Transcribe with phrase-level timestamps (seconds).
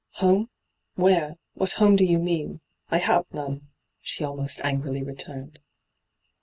[0.21, 0.49] 'Home?
[0.95, 1.35] Where?
[1.53, 2.61] What home do yoa mean?
[2.89, 3.67] I have aone,*
[4.01, 5.59] she almost angrily returned.